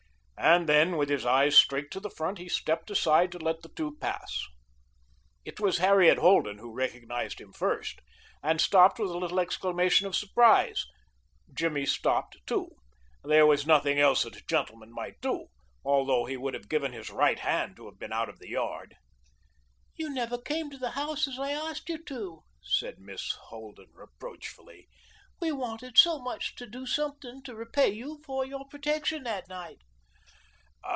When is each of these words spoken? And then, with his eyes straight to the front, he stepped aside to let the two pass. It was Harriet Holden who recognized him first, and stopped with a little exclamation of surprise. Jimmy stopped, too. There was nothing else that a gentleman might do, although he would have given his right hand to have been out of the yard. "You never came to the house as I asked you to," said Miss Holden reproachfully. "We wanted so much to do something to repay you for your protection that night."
And 0.43 0.67
then, 0.67 0.97
with 0.97 1.07
his 1.09 1.23
eyes 1.23 1.55
straight 1.55 1.91
to 1.91 1.99
the 1.99 2.09
front, 2.09 2.39
he 2.39 2.49
stepped 2.49 2.89
aside 2.89 3.31
to 3.31 3.37
let 3.37 3.61
the 3.61 3.69
two 3.69 3.95
pass. 3.97 4.43
It 5.45 5.59
was 5.59 5.77
Harriet 5.77 6.17
Holden 6.17 6.57
who 6.57 6.73
recognized 6.73 7.39
him 7.39 7.53
first, 7.53 7.99
and 8.41 8.59
stopped 8.59 8.97
with 8.97 9.11
a 9.11 9.17
little 9.19 9.39
exclamation 9.39 10.07
of 10.07 10.15
surprise. 10.15 10.87
Jimmy 11.53 11.85
stopped, 11.85 12.37
too. 12.47 12.71
There 13.23 13.45
was 13.45 13.67
nothing 13.67 13.99
else 13.99 14.23
that 14.23 14.35
a 14.35 14.43
gentleman 14.47 14.91
might 14.91 15.21
do, 15.21 15.49
although 15.85 16.25
he 16.25 16.37
would 16.37 16.55
have 16.55 16.67
given 16.67 16.91
his 16.91 17.11
right 17.11 17.37
hand 17.37 17.75
to 17.75 17.85
have 17.85 17.99
been 17.99 18.11
out 18.11 18.27
of 18.27 18.39
the 18.39 18.49
yard. 18.49 18.95
"You 19.95 20.09
never 20.11 20.39
came 20.39 20.71
to 20.71 20.77
the 20.79 20.91
house 20.91 21.27
as 21.27 21.37
I 21.37 21.51
asked 21.51 21.87
you 21.87 22.03
to," 22.05 22.43
said 22.63 22.97
Miss 22.97 23.31
Holden 23.33 23.91
reproachfully. 23.93 24.89
"We 25.39 25.51
wanted 25.51 25.99
so 25.99 26.17
much 26.19 26.55
to 26.55 26.65
do 26.65 26.87
something 26.87 27.43
to 27.43 27.53
repay 27.53 27.89
you 27.91 28.23
for 28.25 28.43
your 28.43 28.65
protection 28.65 29.21
that 29.25 29.47
night." 29.47 29.77